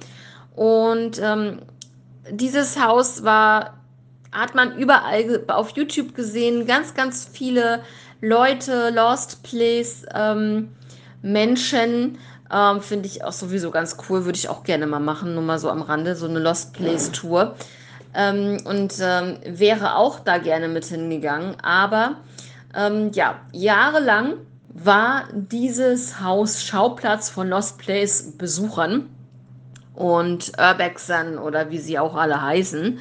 [0.54, 1.62] Und ähm,
[2.30, 3.79] dieses Haus war,
[4.32, 7.82] hat man überall auf YouTube gesehen, ganz, ganz viele
[8.20, 10.68] Leute, Lost Place, ähm,
[11.22, 12.18] Menschen.
[12.52, 15.58] Ähm, Finde ich auch sowieso ganz cool, würde ich auch gerne mal machen, nur mal
[15.58, 17.54] so am Rande, so eine Lost Place Tour.
[18.14, 21.56] Ähm, und ähm, wäre auch da gerne mit hingegangen.
[21.62, 22.16] Aber
[22.74, 24.34] ähm, ja, jahrelang
[24.68, 29.08] war dieses Haus Schauplatz von Lost Place Besuchern
[29.94, 32.98] und Urbexern oder wie sie auch alle heißen.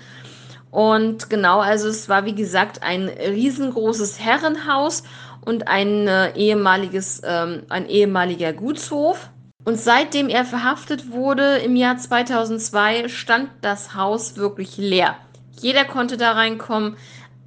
[0.71, 5.03] Und genau, also es war wie gesagt ein riesengroßes Herrenhaus
[5.41, 9.29] und ein äh, ehemaliges, ähm, ein ehemaliger Gutshof.
[9.65, 15.15] Und seitdem er verhaftet wurde im Jahr 2002, stand das Haus wirklich leer.
[15.59, 16.95] Jeder konnte da reinkommen.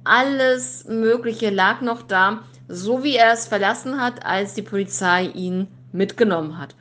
[0.03, 5.67] Alles Mögliche lag noch da, so wie er es verlassen hat, als die Polizei ihn
[5.91, 6.75] mitgenommen hat.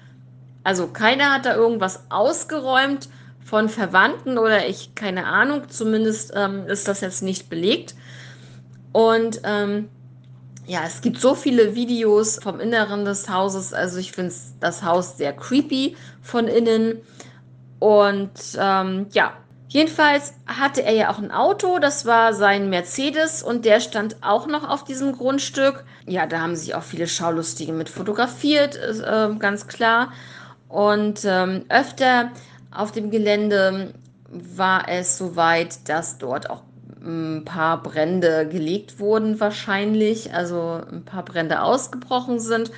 [0.65, 3.09] Also keiner hat da irgendwas ausgeräumt
[3.45, 7.95] von Verwandten oder ich, keine Ahnung, zumindest ähm, ist das jetzt nicht belegt.
[8.93, 9.89] Und ähm,
[10.67, 13.73] ja, es gibt so viele Videos vom Inneren des Hauses.
[13.73, 17.01] Also ich finde das Haus sehr creepy von innen.
[17.79, 19.33] Und ähm, ja,
[19.69, 21.79] jedenfalls hatte er ja auch ein Auto.
[21.81, 25.85] Das war sein Mercedes und der stand auch noch auf diesem Grundstück.
[26.07, 30.13] Ja, da haben sich auch viele Schaulustige mit fotografiert, äh, ganz klar.
[30.69, 32.31] Und ähm, öfter
[32.75, 33.95] auf dem Gelände
[34.29, 36.63] war es so weit, dass dort auch
[37.05, 42.71] ein paar Brände gelegt wurden wahrscheinlich, also ein paar Brände ausgebrochen sind.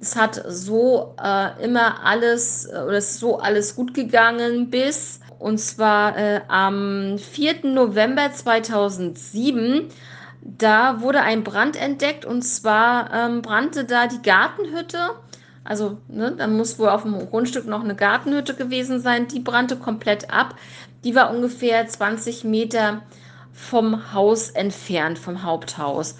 [0.00, 5.20] Es hat so äh, immer alles äh, oder es ist so alles gut gegangen bis
[5.38, 7.66] und zwar äh, am 4.
[7.66, 9.88] November 2007.
[10.42, 14.98] Da wurde ein Brand entdeckt und zwar ähm, brannte da die Gartenhütte.
[15.64, 19.28] Also, ne, da muss wohl auf dem Grundstück noch eine Gartenhütte gewesen sein.
[19.28, 20.56] Die brannte komplett ab.
[21.04, 23.02] Die war ungefähr 20 Meter
[23.52, 26.16] vom Haus entfernt, vom Haupthaus.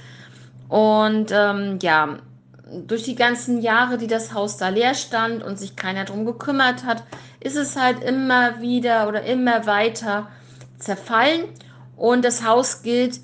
[0.69, 2.19] Und ähm, ja,
[2.87, 6.85] durch die ganzen Jahre, die das Haus da leer stand und sich keiner drum gekümmert
[6.85, 7.05] hat,
[7.41, 10.29] ist es halt immer wieder oder immer weiter
[10.79, 11.45] zerfallen
[11.97, 13.21] und das Haus gilt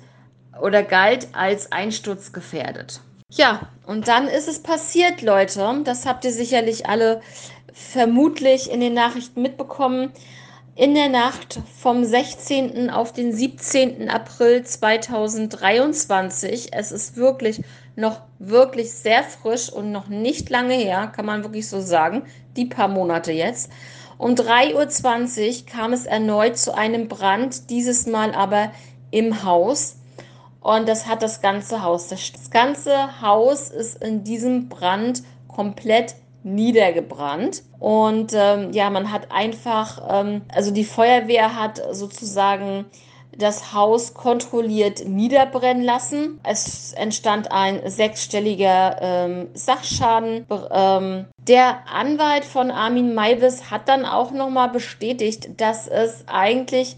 [0.61, 3.01] oder galt als einsturzgefährdet.
[3.33, 5.81] Ja, und dann ist es passiert, Leute.
[5.85, 7.21] Das habt ihr sicherlich alle
[7.71, 10.11] vermutlich in den Nachrichten mitbekommen.
[10.75, 12.89] In der Nacht vom 16.
[12.89, 14.09] auf den 17.
[14.09, 17.61] April 2023, es ist wirklich
[17.95, 22.23] noch wirklich sehr frisch und noch nicht lange her, kann man wirklich so sagen,
[22.57, 23.71] die paar Monate jetzt.
[24.17, 28.73] Um 3.20 Uhr kam es erneut zu einem Brand, dieses Mal aber
[29.09, 30.00] im Haus.
[30.61, 32.07] Und das hat das ganze Haus.
[32.07, 37.63] Das ganze Haus ist in diesem Brand komplett niedergebrannt.
[37.79, 42.85] Und ähm, ja, man hat einfach, ähm, also die Feuerwehr hat sozusagen
[43.37, 46.39] das Haus kontrolliert niederbrennen lassen.
[46.43, 50.45] Es entstand ein sechsstelliger ähm, Sachschaden.
[50.71, 56.97] Ähm, der Anwalt von Armin Maivis hat dann auch nochmal bestätigt, dass es eigentlich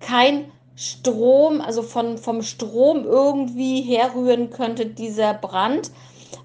[0.00, 5.90] kein Strom, also von, vom Strom irgendwie herrühren könnte, dieser Brand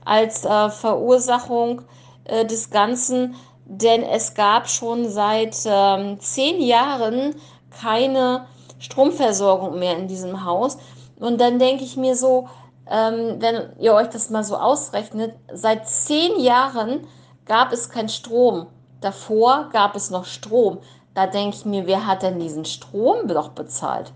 [0.05, 1.81] als äh, Verursachung
[2.23, 7.35] äh, des Ganzen, denn es gab schon seit ähm, zehn Jahren
[7.81, 8.47] keine
[8.79, 10.77] Stromversorgung mehr in diesem Haus.
[11.19, 12.47] Und dann denke ich mir so,
[12.89, 17.05] ähm, wenn ihr euch das mal so ausrechnet, seit zehn Jahren
[17.45, 18.67] gab es keinen Strom.
[19.01, 20.79] Davor gab es noch Strom.
[21.13, 24.13] Da denke ich mir, wer hat denn diesen Strom doch bezahlt?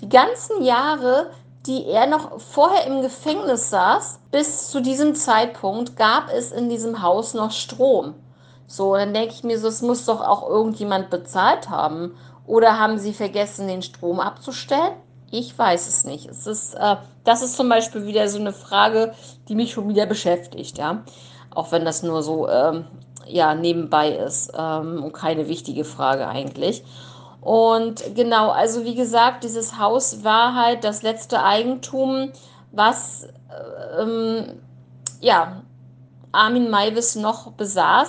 [0.00, 1.30] Die ganzen Jahre,
[1.66, 7.02] die er noch vorher im Gefängnis saß, bis zu diesem Zeitpunkt gab es in diesem
[7.02, 8.14] Haus noch Strom.
[8.66, 12.14] So, dann denke ich mir so, es muss doch auch irgendjemand bezahlt haben.
[12.46, 14.92] Oder haben sie vergessen, den Strom abzustellen?
[15.30, 16.26] Ich weiß es nicht.
[16.26, 19.12] Es ist, äh, das ist zum Beispiel wieder so eine Frage,
[19.48, 21.02] die mich schon wieder beschäftigt, ja.
[21.54, 22.86] Auch wenn das nur so ähm,
[23.26, 26.84] ja, nebenbei ist ähm, und keine wichtige Frage eigentlich.
[27.40, 32.32] Und genau, also wie gesagt, dieses Haus war halt das letzte Eigentum,
[32.72, 34.60] was äh, ähm,
[35.20, 35.62] ja,
[36.32, 38.08] Armin Maivis noch besaß,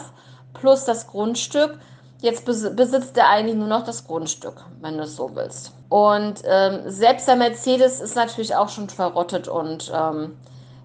[0.53, 1.79] plus das Grundstück.
[2.21, 5.71] Jetzt besitzt er eigentlich nur noch das Grundstück, wenn du es so willst.
[5.87, 10.37] Und ähm, selbst der Mercedes ist natürlich auch schon verrottet und ähm,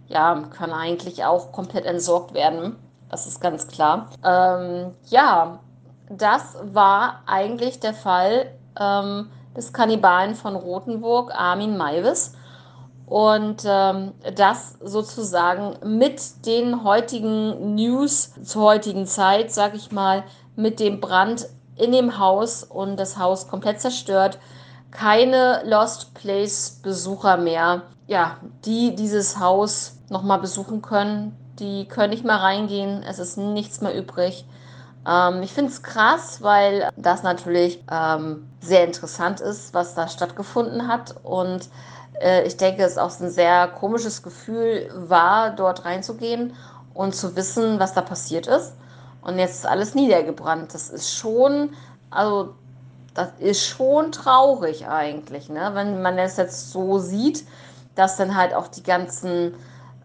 [0.07, 2.77] ja, kann eigentlich auch komplett entsorgt werden.
[3.11, 4.11] Das ist ganz klar.
[4.25, 5.59] Ähm, ja,
[6.09, 12.35] das war eigentlich der Fall ähm, des Kannibalen von Rothenburg, Armin Maivis.
[13.07, 20.25] Und ähm, das sozusagen mit den heutigen News zur heutigen Zeit, sag ich mal,
[20.57, 21.47] mit dem Brand
[21.77, 24.39] in dem Haus und das Haus komplett zerstört.
[24.91, 31.37] Keine Lost Place Besucher mehr, ja, die dieses Haus nochmal besuchen können.
[31.59, 33.03] Die können nicht mehr reingehen.
[33.03, 34.47] Es ist nichts mehr übrig.
[35.07, 40.89] Ähm, ich finde es krass, weil das natürlich ähm, sehr interessant ist, was da stattgefunden
[40.89, 41.15] hat.
[41.23, 41.69] Und
[42.21, 46.55] äh, ich denke, es auch ein sehr komisches Gefühl war, dort reinzugehen
[46.95, 48.75] und zu wissen, was da passiert ist.
[49.23, 50.75] Und jetzt ist alles niedergebrannt.
[50.75, 51.71] Das ist schon,
[52.11, 52.55] also
[53.15, 55.71] das ist schon traurig eigentlich, ne?
[55.75, 57.45] wenn man es jetzt so sieht,
[57.95, 59.55] dass dann halt auch die ganzen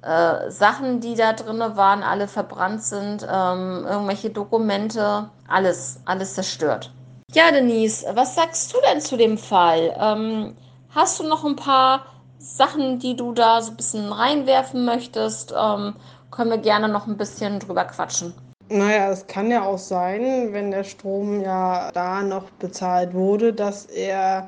[0.01, 6.91] äh, Sachen, die da drin waren, alle verbrannt sind, ähm, irgendwelche Dokumente, alles, alles zerstört.
[7.33, 9.95] Ja, Denise, was sagst du denn zu dem Fall?
[9.99, 10.55] Ähm,
[10.89, 12.05] hast du noch ein paar
[12.39, 15.53] Sachen, die du da so ein bisschen reinwerfen möchtest?
[15.55, 15.95] Ähm,
[16.31, 18.33] können wir gerne noch ein bisschen drüber quatschen.
[18.69, 23.85] Naja, es kann ja auch sein, wenn der Strom ja da noch bezahlt wurde, dass
[23.85, 24.47] er,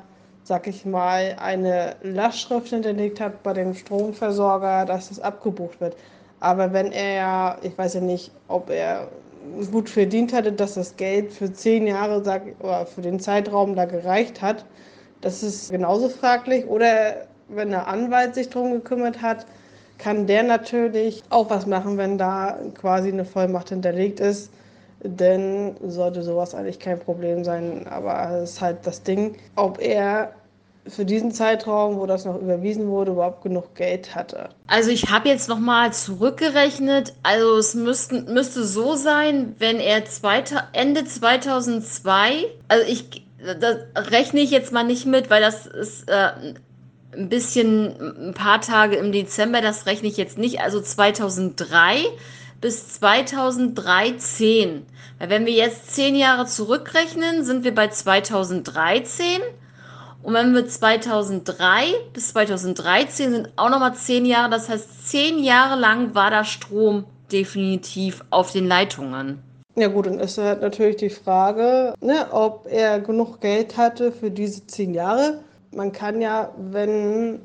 [0.52, 5.96] sag ich mal, eine Lastschrift hinterlegt hat bei dem Stromversorger, dass es abgebucht wird.
[6.40, 9.08] Aber wenn er ja, ich weiß ja nicht, ob er
[9.70, 13.86] gut verdient hatte, dass das Geld für zehn Jahre sag, oder für den Zeitraum da
[13.86, 14.66] gereicht hat,
[15.22, 16.66] das ist genauso fraglich.
[16.66, 19.46] Oder wenn der Anwalt sich darum gekümmert hat,
[19.96, 24.52] kann der natürlich auch was machen, wenn da quasi eine Vollmacht hinterlegt ist.
[25.02, 27.86] Denn sollte sowas eigentlich kein Problem sein.
[27.88, 30.34] Aber es ist halt das Ding, ob er
[30.86, 34.48] für diesen Zeitraum, wo das noch überwiesen wurde, überhaupt genug Geld hatte.
[34.66, 37.12] Also ich habe jetzt noch mal zurückgerechnet.
[37.22, 43.22] Also es müssten, müsste so sein, wenn er zweite, Ende 2002, also ich
[43.60, 46.30] das rechne ich jetzt mal nicht mit, weil das ist äh,
[47.12, 50.60] ein bisschen, ein paar Tage im Dezember, das rechne ich jetzt nicht.
[50.60, 52.04] Also 2003
[52.60, 54.86] bis 2013.
[55.18, 59.40] Weil wenn wir jetzt zehn Jahre zurückrechnen, sind wir bei 2013.
[60.22, 64.50] Und wenn wir 2003 bis 2013 sind auch nochmal zehn Jahre.
[64.50, 69.42] Das heißt, zehn Jahre lang war da Strom definitiv auf den Leitungen.
[69.74, 74.30] Ja gut, dann ist halt natürlich die Frage, ne, ob er genug Geld hatte für
[74.30, 75.40] diese zehn Jahre.
[75.74, 77.40] Man kann ja, wenn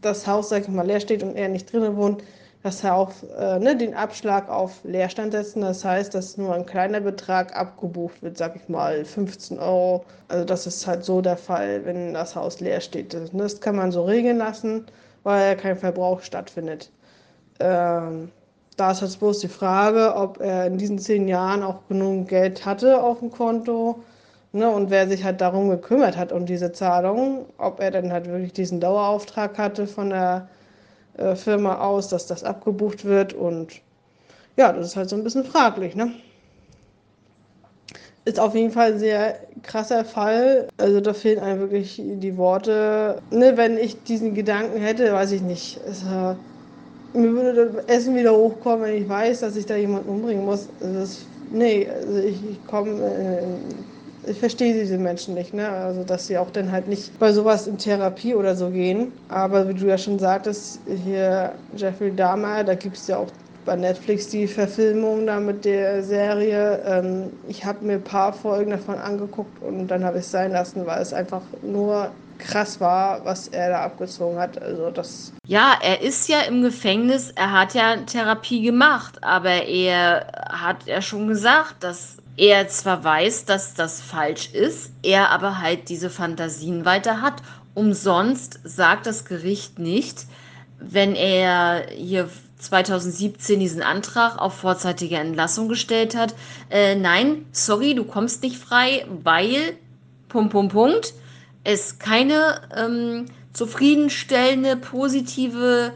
[0.00, 2.22] das Haus, sag ich mal, leer steht und er nicht drinnen wohnt,
[2.62, 5.62] dass er auch äh, ne, den Abschlag auf Leerstand setzen.
[5.62, 10.04] Das heißt, dass nur ein kleiner Betrag abgebucht wird, sag ich mal 15 Euro.
[10.28, 13.14] Also das ist halt so der Fall, wenn das Haus leer steht.
[13.14, 14.86] Das, das kann man so regeln lassen,
[15.22, 16.90] weil kein Verbrauch stattfindet.
[17.60, 18.30] Ähm,
[18.76, 22.64] da ist jetzt bloß die Frage, ob er in diesen zehn Jahren auch genug Geld
[22.66, 24.02] hatte auf dem Konto.
[24.52, 28.26] Ne, und wer sich halt darum gekümmert hat, um diese Zahlung, ob er dann halt
[28.26, 30.48] wirklich diesen Dauerauftrag hatte von der
[31.20, 33.32] äh, Firma aus, dass das abgebucht wird.
[33.34, 33.80] Und
[34.56, 35.94] ja, das ist halt so ein bisschen fraglich.
[35.94, 36.12] Ne?
[38.24, 40.68] Ist auf jeden Fall ein sehr krasser Fall.
[40.78, 43.20] Also da fehlen einem wirklich die Worte.
[43.30, 45.80] Ne, wenn ich diesen Gedanken hätte, weiß ich nicht.
[45.86, 46.34] Es, äh,
[47.12, 50.68] mir würde das Essen wieder hochkommen, wenn ich weiß, dass ich da jemanden umbringen muss.
[50.80, 53.02] Das, nee, also ich, ich komme.
[53.02, 53.89] Äh,
[54.22, 55.68] ich verstehe diese Menschen nicht, ne?
[55.68, 59.14] Also dass sie auch dann halt nicht bei sowas in Therapie oder so gehen.
[59.28, 63.30] Aber wie du ja schon sagtest, hier Jeffrey Dahmer, da gibt es ja auch
[63.64, 66.82] bei Netflix die Verfilmung da mit der Serie.
[66.84, 70.52] Ähm, ich habe mir ein paar Folgen davon angeguckt und dann habe ich es sein
[70.52, 74.60] lassen, weil es einfach nur krass war, was er da abgezogen hat.
[74.60, 75.34] Also das.
[75.46, 81.02] Ja, er ist ja im Gefängnis, er hat ja Therapie gemacht, aber er hat ja
[81.02, 86.86] schon gesagt, dass er zwar weiß, dass das falsch ist, er aber halt diese Fantasien
[86.86, 87.42] weiter hat.
[87.74, 90.24] Umsonst sagt das Gericht nicht,
[90.78, 96.34] wenn er hier 2017 diesen Antrag auf vorzeitige Entlassung gestellt hat.
[96.70, 99.76] Äh, nein, sorry, du kommst nicht frei, weil,
[100.30, 101.12] Punkt, Punkt, Punkt,
[101.62, 105.92] es keine ähm, zufriedenstellende, positive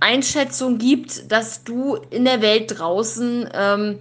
[0.00, 3.98] Einschätzung gibt, dass du in der Welt draußen ähm,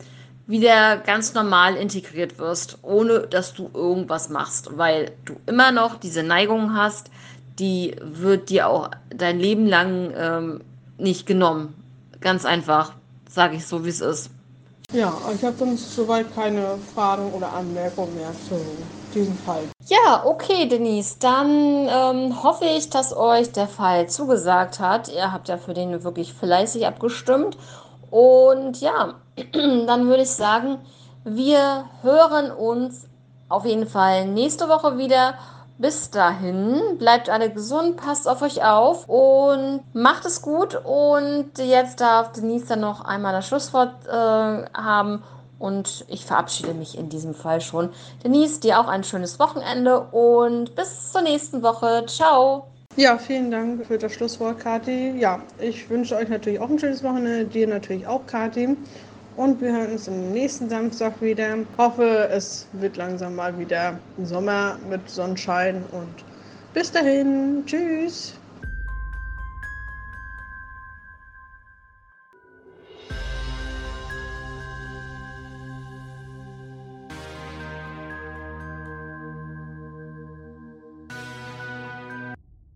[0.48, 6.24] wieder ganz normal integriert wirst, ohne dass du irgendwas machst, weil du immer noch diese
[6.24, 7.12] Neigung hast,
[7.60, 10.62] die wird dir auch dein Leben lang ähm,
[10.98, 11.74] nicht genommen.
[12.22, 12.94] Ganz einfach,
[13.30, 14.32] sage ich so, wie es ist.
[14.94, 18.56] Ja, ich habe sonst soweit keine Fragen oder Anmerkungen mehr zu
[19.14, 19.64] diesem Fall.
[19.86, 21.18] Ja, okay, Denise.
[21.20, 25.10] Dann ähm, hoffe ich, dass euch der Fall zugesagt hat.
[25.10, 27.58] Ihr habt ja für den wirklich fleißig abgestimmt.
[28.10, 29.16] Und ja,
[29.54, 30.80] dann würde ich sagen,
[31.24, 33.08] wir hören uns
[33.50, 35.36] auf jeden Fall nächste Woche wieder.
[35.80, 40.76] Bis dahin, bleibt alle gesund, passt auf euch auf und macht es gut.
[40.84, 45.22] Und jetzt darf Denise dann noch einmal das Schlusswort äh, haben
[45.60, 47.90] und ich verabschiede mich in diesem Fall schon.
[48.24, 52.06] Denise, dir auch ein schönes Wochenende und bis zur nächsten Woche.
[52.08, 52.68] Ciao.
[52.98, 55.14] Ja, vielen Dank für das Schlusswort, Kathi.
[55.20, 58.76] Ja, ich wünsche euch natürlich auch ein schönes Wochenende, dir natürlich auch, Kathi.
[59.36, 61.58] Und wir hören uns am nächsten Samstag wieder.
[61.78, 65.84] Hoffe, es wird langsam mal wieder Sommer mit Sonnenschein.
[65.92, 66.26] Und
[66.74, 67.64] bis dahin.
[67.68, 68.34] Tschüss.